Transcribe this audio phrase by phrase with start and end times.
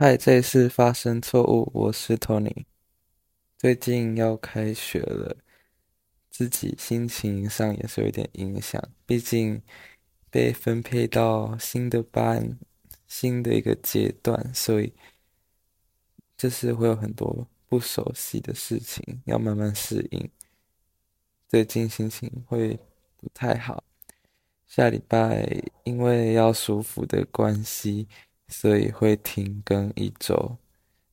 [0.00, 2.66] 嗨，这次发生错误，我是 Tony。
[3.56, 5.36] 最近要开学了，
[6.30, 9.60] 自己心情上也是有点影响，毕竟
[10.30, 12.56] 被分配到新的班、
[13.08, 14.92] 新的一个阶段，所以
[16.36, 20.30] 就是会有很多不熟悉的事情要慢慢适应。
[21.48, 22.78] 最近心情会
[23.16, 23.82] 不太好，
[24.64, 28.06] 下礼拜因为要舒服的关系。
[28.48, 30.56] 所以会停更一周，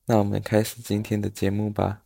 [0.06, 2.02] 那我们开始今天的节目吧。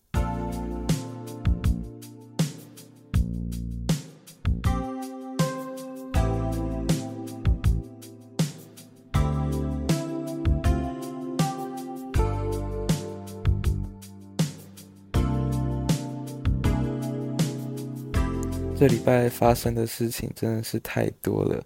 [18.76, 21.62] 这礼拜发生的事情真的是太多了。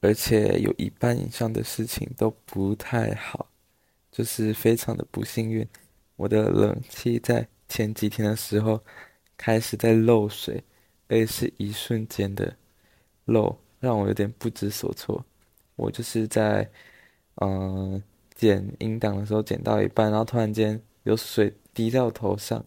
[0.00, 3.48] 而且有一半以上的事情都不太好，
[4.12, 5.66] 就是非常的不幸运。
[6.16, 8.82] 我的冷气在前几天的时候
[9.36, 10.62] 开始在漏水，
[11.08, 12.56] 而且是一瞬间的
[13.24, 15.24] 漏，让我有点不知所措。
[15.74, 16.68] 我就是在
[17.36, 18.02] 嗯
[18.34, 22.64] 剪音档的时候剪到一半，然后突然间有水滴在我头上，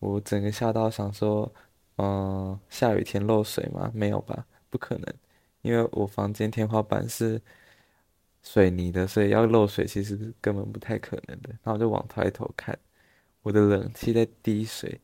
[0.00, 1.50] 我整个吓到，想说
[1.96, 3.90] 嗯下雨天漏水吗？
[3.94, 5.14] 没有吧，不可能。
[5.62, 7.40] 因为我房间天花板是
[8.42, 11.50] 水泥的，所以要漏水其实根本不太可能的。
[11.62, 12.78] 然后我就往抬头看，
[13.42, 15.00] 我的冷气在滴水，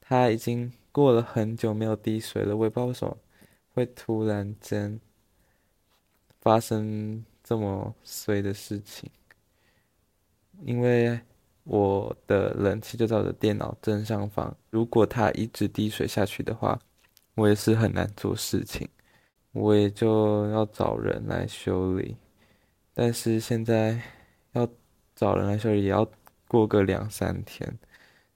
[0.00, 2.56] 它已经过了很久没有滴水了。
[2.56, 3.16] 我也不知道为什么
[3.74, 4.98] 会突然间
[6.40, 9.10] 发生这么衰的事情，
[10.62, 11.20] 因为
[11.64, 16.80] 我的冷气就在我的电脑正上方，如果它一直滴水下去的话，
[17.34, 18.88] 我也是很难做事情。
[19.58, 22.14] 我也就要找人来修理，
[22.92, 23.98] 但是现在
[24.52, 24.68] 要
[25.14, 26.06] 找人来修理也要
[26.46, 27.66] 过个两三天，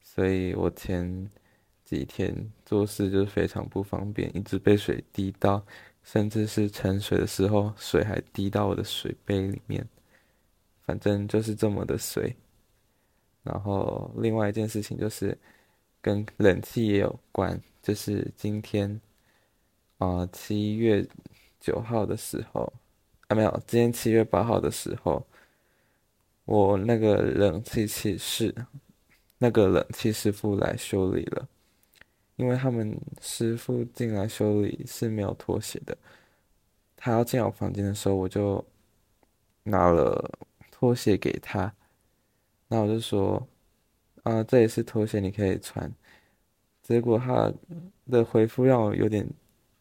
[0.02, 1.30] 所以我前
[1.84, 5.62] 几天做事就非常不方便，一直被水滴到，
[6.02, 9.86] 甚至是盛水的时候水还滴到我的水杯里面，
[10.86, 12.34] 反正就是这么的水。
[13.42, 15.36] 然后另外一件事情就是
[16.00, 18.98] 跟冷气也有关，就是今天。
[20.00, 21.06] 啊，七月
[21.60, 22.72] 九号的时候，
[23.28, 25.22] 啊没有，今天七月八号的时候，
[26.46, 28.54] 我那个冷气器是
[29.36, 31.46] 那个冷气师傅来修理了，
[32.36, 35.96] 因为他们师傅进来修理是没有拖鞋的，
[36.96, 38.64] 他要进我房间的时候，我就
[39.64, 40.30] 拿了
[40.70, 41.70] 拖鞋给他，
[42.68, 43.46] 那我就说，
[44.22, 45.92] 啊，这也是拖鞋，你可以穿。
[46.82, 47.52] 结果他
[48.10, 49.28] 的回复让我有点。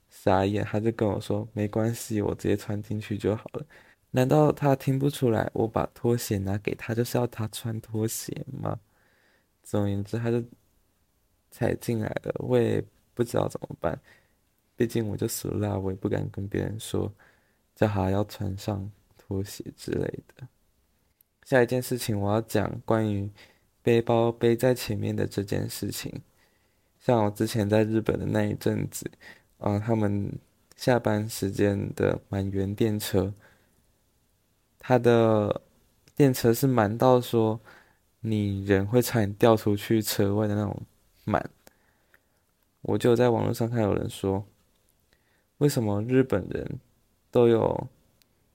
[0.10, 3.66] 傻眼，他就跟我说：“没关系，我直接穿进去就好了。”
[4.12, 8.80] 难道他听不出来我把拖鞋拿给他就是要他穿拖鞋吗？
[9.62, 10.44] 总而言之，他就
[11.52, 12.84] 踩进来了，我也
[13.14, 14.00] 不知道怎么办。
[14.76, 17.14] 毕竟我就死了，我也不敢跟别人说
[17.76, 20.48] 叫他要穿上拖鞋之类的。
[21.44, 23.30] 下一件事情，我要讲关于
[23.84, 26.12] 背包背在前面的这件事情。
[27.00, 29.10] 像我之前在日本的那一阵子。
[29.60, 30.32] 啊，他们
[30.76, 33.34] 下班时间的满员电车，
[34.80, 35.62] 他的
[36.16, 37.60] 电车是满到说
[38.22, 40.82] 你人会差点掉出去车外的那种
[41.26, 41.50] 满。
[42.82, 44.46] 我就在网络上看有人说，
[45.58, 46.80] 为什么日本人
[47.30, 47.88] 都有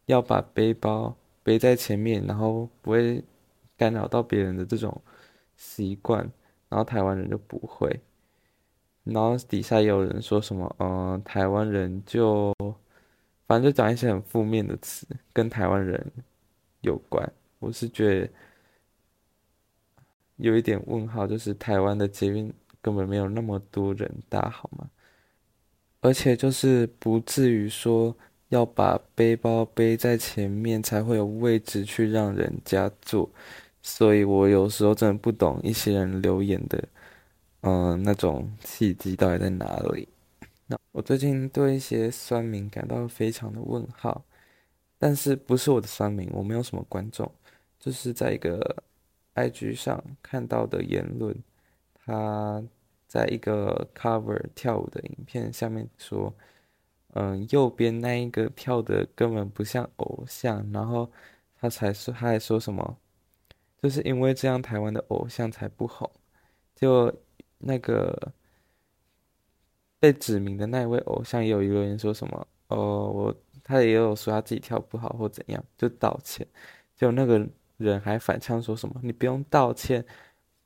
[0.07, 3.23] 要把背包背在前面，然后不会
[3.77, 5.03] 干扰到别人的这种
[5.57, 6.21] 习惯，
[6.71, 8.01] 然后台湾人就不会。
[9.05, 12.53] 然后底下也有人说什么，嗯，台湾人就，
[13.47, 16.05] 反正就讲一些很负面的词，跟台湾人
[16.81, 17.33] 有关。
[17.59, 18.31] 我是觉得
[20.37, 24.89] 有一点问号，就是台湾的捷运根本没有那么多人搭，好吗？
[26.01, 28.15] 而且就是不至于说
[28.49, 33.31] 要把背包背在前面才会有位置去让人家坐。
[33.83, 36.83] 所以我有时候真的不懂一些人留言的。
[37.67, 40.07] 嗯，那种契机到底在哪里？
[40.67, 44.23] 那我最近对一些酸民感到非常的问号，
[44.99, 47.31] 但是不是我的酸民，我没有什么观众，
[47.79, 48.85] 就是在一个
[49.35, 51.35] IG 上看到的言论，
[51.95, 52.63] 他
[53.09, 56.35] 在一个 cover 跳舞的影片下面说，
[57.15, 61.11] 嗯，右边那一个跳的根本不像偶像，然后
[61.59, 62.99] 他才说他还说什么，
[63.83, 66.11] 就是因为这样台湾的偶像才不红，
[66.75, 67.11] 就。
[67.65, 68.33] 那个
[69.99, 76.47] 被指名的那一位偶像也有一个人说什么，哦，我他也有说他自己跳不好或怎样，就道歉。
[76.97, 77.47] 就那个
[77.77, 80.05] 人还反呛说什么你不用道歉，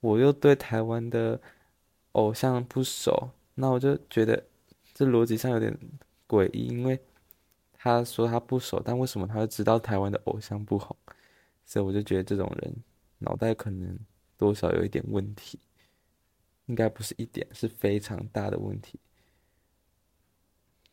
[0.00, 1.41] 我又对台湾的
[2.12, 4.43] 偶像不熟，那我就觉得
[4.93, 5.77] 这逻辑上有点
[6.27, 6.99] 诡异，因为
[7.73, 10.94] 他说他不熟，但为什么他会知道台湾的偶像不红？
[11.65, 12.75] 所以我就觉得这种人
[13.19, 13.99] 脑袋可能
[14.37, 15.59] 多少有一点问题，
[16.69, 18.99] 应该不是一点，是非常大的问题。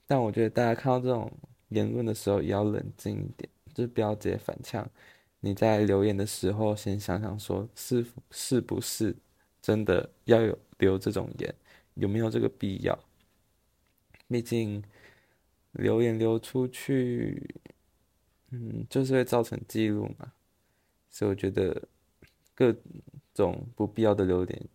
[0.05, 1.31] 但我觉得大家看到这种
[1.69, 4.89] 言论的时候，也要冷静一点，就是不要直接反呛。
[5.39, 9.15] 你在留言的时候，先想想说，是是不是
[9.61, 11.55] 真的要有留这种言，
[11.95, 12.97] 有没有这个必要？
[14.27, 14.83] 毕竟
[15.73, 17.55] 留言流出去，
[18.49, 20.31] 嗯，就是会造成记录嘛。
[21.11, 21.87] 所以我觉得
[22.53, 22.75] 各
[23.33, 24.67] 种不必要的留言，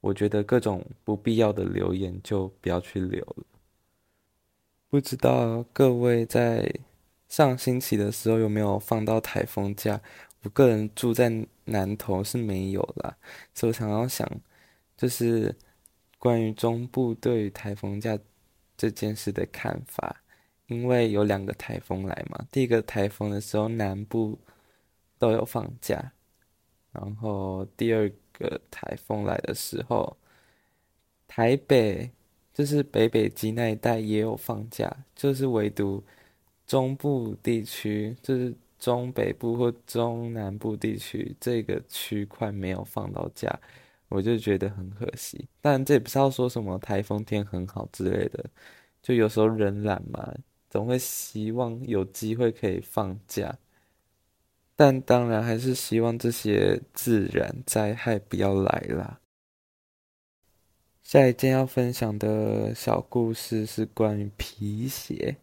[0.00, 3.44] 我觉得各种不必要的留言就不要去留了。
[4.88, 6.72] 不知道各位在
[7.28, 10.00] 上星期的时候有没有放到台风假？
[10.42, 13.16] 我个人住在南投是没有啦，
[13.54, 14.26] 所以我想要想，
[14.96, 15.54] 就是
[16.18, 18.18] 关于中部对于台风假
[18.76, 20.22] 这件事的看法。
[20.68, 24.38] 因为有两个台风来嘛，第一个台风的时候南部
[25.18, 26.12] 都有放假，
[26.92, 30.16] 然后第二个台风来的时候，
[31.26, 32.10] 台北。
[32.54, 36.02] 就是北北极那一带也有放假，就是唯独
[36.66, 43.48] 中部地区，就是中北部或中南部地区这个区块没有放到假，
[44.08, 45.46] 我就觉得很可惜。
[45.60, 48.44] 但这也不是要说什么台风天很好之类的，
[49.00, 50.34] 就有时候人懒嘛，
[50.68, 53.56] 总会希望有机会可以放假。
[54.80, 59.18] 但当然还是希望这些自然灾害不要来啦。
[61.02, 65.34] 下一件要分享的小故事是关于皮鞋。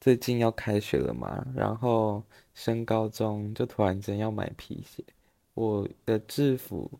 [0.00, 2.24] 最近要开学了嘛，然后
[2.54, 5.04] 升高中就突然间要买皮鞋。
[5.54, 6.90] 我的制服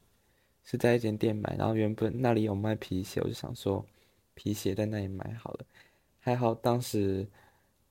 [0.62, 3.84] 是在一间店买，然后原本那里有卖皮鞋，我就想说
[4.34, 5.66] 皮鞋在那里买好了。
[6.20, 7.26] 还好当时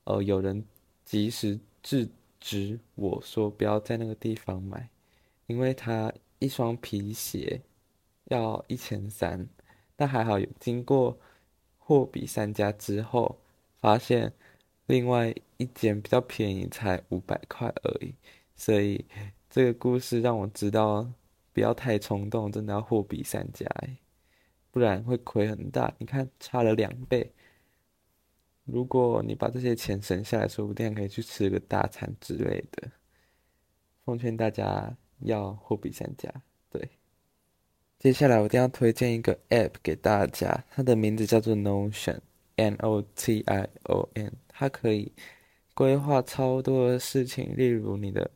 [0.04, 0.64] 呃有人
[1.04, 2.08] 及时制
[2.42, 4.90] 止我说不要在那个地方买，
[5.46, 7.62] 因为他一双皮鞋
[8.24, 9.48] 要一千三。
[9.94, 11.16] 但还好有经过
[11.78, 13.38] 货比三家之后，
[13.80, 14.32] 发现
[14.86, 18.12] 另外一间比较便宜，才五百块而已。
[18.56, 19.04] 所以
[19.48, 21.08] 这个故事让我知道，
[21.52, 23.66] 不要太冲动，真的要货比三家，
[24.72, 25.94] 不然会亏很大。
[25.98, 27.32] 你看差了两倍，
[28.64, 32.90] 如果你把这些钱省下来，说不定可以去吃个大餐之类的。
[34.04, 36.32] 奉劝大家要货比三家，
[36.70, 36.88] 对。
[37.98, 45.12] 接下来我一定要推荐一个 App 给大家，它的名字叫做 Notion，N-O-T-I-O-N，它可以
[45.74, 48.28] 规划超多的事情，例如你的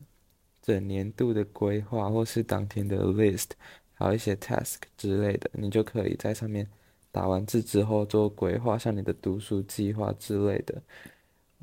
[0.61, 3.49] 整年度的规划，或是当天的 list，
[3.93, 6.65] 还有一些 task 之类的，你就可以在上面
[7.17, 10.79] 打完字之后做规划，像你的读书计划之类的，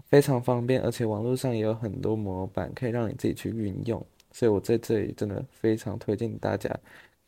[0.08, 6.68] 非常方便，而且网络上也有很多模板可以让你自己去运用，所以我在这里真的非常推荐大家。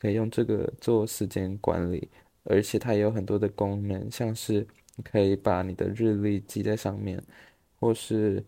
[0.00, 2.08] 可以用这个做时间管理，
[2.42, 4.66] 而且它也有很多的功能，像是
[5.04, 7.22] 可以把你的日历记在上面，
[7.78, 8.44] 或是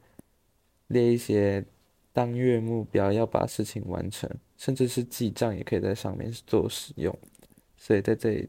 [0.89, 1.65] 列一些
[2.13, 7.17] 当月目标要把事情完成，甚至是记账也可以在上面做使用。
[7.77, 8.49] 所以在这里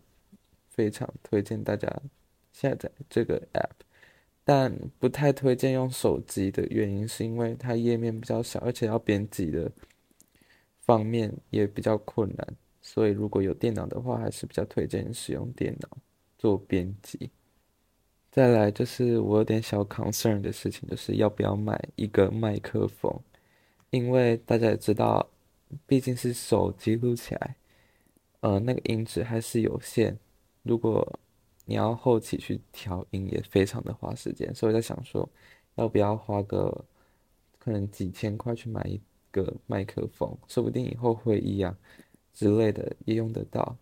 [0.80, 1.94] 非常推荐大家
[2.54, 3.84] 下载这个 app，
[4.46, 9.70] 但不太推荐用手机的原因是因为它页面比较小，而且要编辑的
[10.80, 12.48] 方面也比较困难。
[12.82, 15.98] 所以，如果有电脑的话，还是比较推荐使用电脑
[16.38, 17.30] 做编辑。
[18.32, 23.14] 再来就是我有点小 concern 的事情，就是要不要买一个麦克风？
[23.90, 25.30] 因为大家也知道，
[25.86, 27.58] 毕竟是手机录起来，
[28.40, 30.18] 呃，那个音质还是有限。
[30.64, 31.20] 如果
[31.66, 34.54] 你要后期去调音，也非常的花时间。
[34.54, 35.28] 所以我在想说，
[35.76, 36.86] 要不要花个
[37.58, 39.00] 可能几千块去买一
[39.32, 40.36] 个麦克风？
[40.48, 41.78] 说不定以后会议啊。
[42.32, 43.76] 之类的也用得到，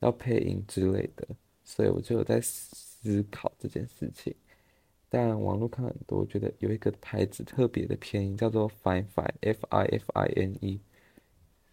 [0.00, 1.28] 要配音之类的，
[1.62, 4.34] 所以我就有在思考这件事情。
[5.08, 10.80] 但网络看很多，我觉得有一个牌子特别的便宜，叫做 Fine Fine，F I F I N E。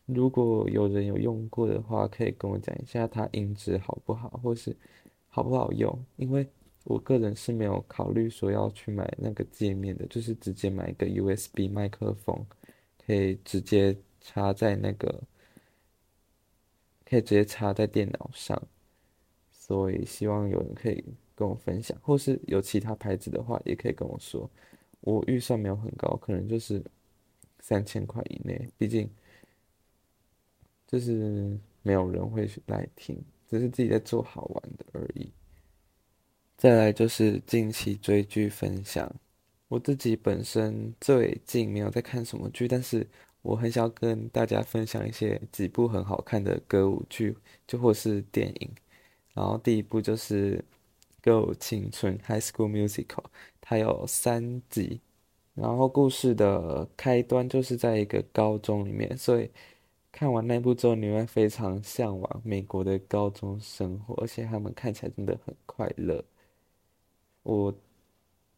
[0.07, 4.75] 如果有人有用过的话，可以跟我讲一下它音质好不好，或是
[5.29, 6.05] 好不好用。
[6.15, 6.47] 因为
[6.83, 12.43] 我个人是没有考虑说要去买那个界面的，就是直接买一个 USB 麦克风，
[13.05, 15.21] 可以直接插在那个。
[17.09, 18.61] 可以直接插在电脑上，
[19.49, 21.01] 所以希望有人可以
[21.35, 24.49] 跟我分享，或是有其他牌子的话，也可以跟我说。
[24.99, 26.83] 我预算没有很高，可能就是
[27.61, 29.09] 三千块以内，毕竟
[30.87, 35.29] 就是没有人会来听，只是自己在做好玩的而已。
[36.57, 39.13] 再来就是近期追剧分享，
[39.67, 43.05] 我自己本身最近没有在看什么剧，但是
[43.43, 48.71] 我很想跟大家分享一些几部很好看的歌舞剧，就或是电影。
[49.33, 50.57] 然后第一部就是
[51.21, 53.23] 《歌舞青春》（High School Musical），
[53.61, 54.99] 它有三集。
[55.53, 59.49] 然后故事的开端就是在一个高中里面，所以
[60.17, 66.25] 看完那部之后，你会非常向往美国的高中生活，而且他们看起来真的很快乐。
[67.43, 67.71] 我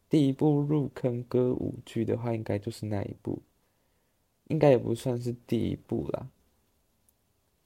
[0.08, 3.42] 第一部入坑歌舞剧的话，应该就是那一部，
[4.48, 6.30] 应该也不算是第一部啦。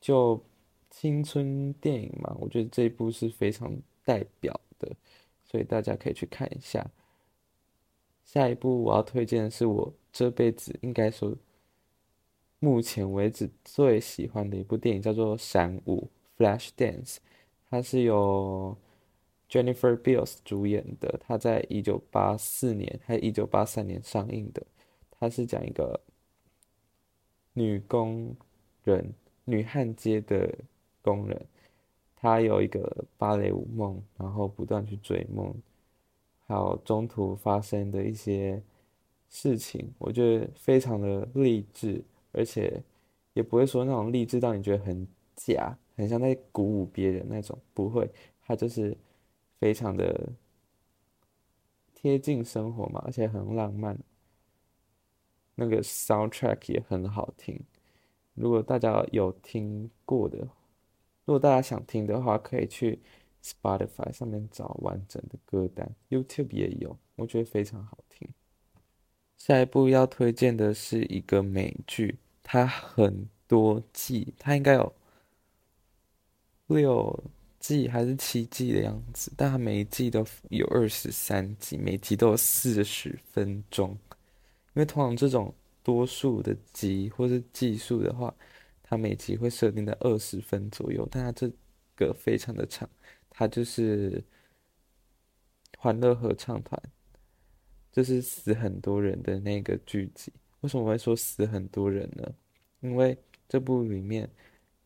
[0.00, 0.42] 就
[0.90, 3.72] 青春电影嘛，我觉得这一部是非常
[4.04, 4.90] 代表的，
[5.44, 6.84] 所以大家可以去看一下。
[8.24, 11.32] 下一部我要推荐的是我这辈子应该说
[12.64, 16.08] 目前为止最喜欢的一部电影，叫做《闪舞》
[16.42, 17.18] （Flash Dance）。
[17.68, 18.74] 它是由
[19.50, 24.66] Jennifer Beals 主演的，它在一九八四年还一九八三年上映的。
[25.10, 26.00] 它是讲一个
[27.52, 28.34] 女工
[28.82, 29.12] 人、
[29.44, 30.50] 女焊接的
[31.02, 31.46] 工人，
[32.16, 35.54] 她有一个芭蕾舞梦，然后不断去追梦。
[36.46, 38.62] 还有中途发生的一些
[39.28, 42.02] 事情，我觉得非常的励志，
[42.34, 42.82] 而且
[43.32, 48.10] 也不会说那种励志到你觉得很假，很像在鼓舞别人那种，不会，
[48.42, 48.96] 它就是
[49.58, 50.30] 非常的
[51.94, 53.98] 贴近生活嘛，而且很浪漫，
[55.54, 57.60] 那个 soundtrack 也很好听。
[58.34, 60.38] 如果大家有听过的，
[61.24, 63.00] 如果大家想听的话，可以去。
[63.44, 68.26] Spotify 上面找完整的歌单，YouTube 也有，我觉得非常好听。
[69.36, 74.94] 下一部要推荐的是一个美剧，它很多季，它应该有
[76.68, 77.24] 六
[77.58, 83.90] 季还是七季的样子，但它每一季都有二十三集，每集都有四十分钟。
[84.74, 88.32] 因为通常这种多数的集或是季数的话，
[88.82, 91.50] 它每集会设定在二十分左右，但它这
[91.96, 92.88] 个非常的长。
[93.36, 94.22] 他就是
[95.76, 96.80] 欢乐合唱团，
[97.90, 100.32] 就是死很多人的那个剧集。
[100.64, 102.34] 为什么会说死很多人呢？
[102.80, 103.16] 因为
[103.46, 104.28] 这部里面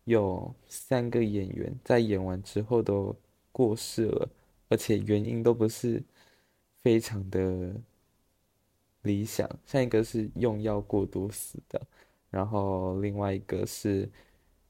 [0.04, 3.14] 有三个演员在演完之后都
[3.52, 4.28] 过世了，
[4.68, 6.02] 而且原因都不是
[6.82, 7.72] 非常的
[9.02, 9.48] 理想。
[9.64, 11.80] 像一个是用药过度死的，
[12.28, 14.10] 然后另外一个是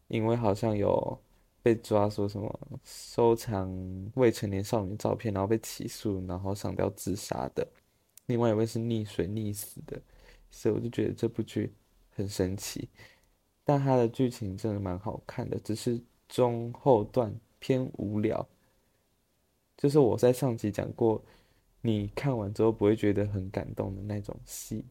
[0.08, 1.18] 因为好像有。
[1.60, 3.68] 被抓说什么收藏
[4.14, 7.66] 未成年少女照片，然后被起诉，然后上吊自杀的。
[8.26, 10.00] 另外一位是溺水溺死的，
[10.50, 11.72] 所以我就觉得这部剧
[12.10, 12.88] 很神奇。
[13.64, 18.48] 但它的剧情真的蛮好看的，只是中后段偏无聊。
[19.76, 21.22] 就是我在上集讲过，
[21.82, 24.84] 你看完之后不会觉得很感动的那种戏，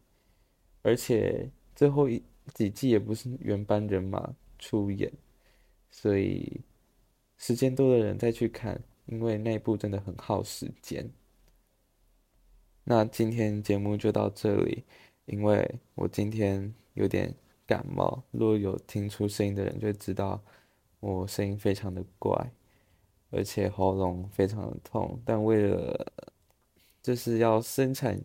[0.81, 2.23] 而且最后一
[2.53, 5.11] 几季也不是原班人马出演。
[5.89, 6.61] 所以，
[7.37, 11.09] 时间多的人再去看，因为那部真的很耗时间。
[12.83, 14.83] 那今天节目就到这里，
[15.27, 17.33] 因为我今天有点
[17.65, 20.41] 感冒，如果有听出声音的人就知道
[20.99, 22.51] 我声音非常的怪，
[23.29, 25.19] 而且喉咙非常的痛。
[25.25, 26.13] 但为了
[27.03, 28.19] 就是要生产，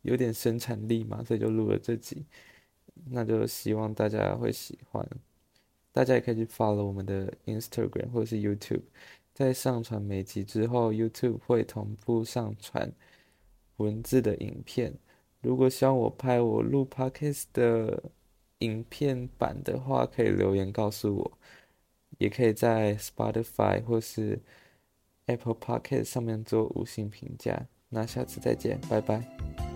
[0.00, 2.24] 有点生产力嘛，所以就录了这集。
[3.10, 5.06] 那就希望大家会喜欢。
[5.92, 8.82] 大家也可以去 follow 我们的 Instagram 或者是 YouTube，
[9.34, 12.90] 在上传每集之后，YouTube 会同步上传
[13.76, 14.94] 文字的影片。
[15.46, 18.02] 如果希望我拍我录 Podcast 的
[18.58, 21.38] 影片版的话，可以留言告诉我，
[22.18, 24.40] 也可以在 Spotify 或是
[25.26, 27.68] Apple Podcast 上面做五星评价。
[27.88, 29.75] 那下次再见，拜拜。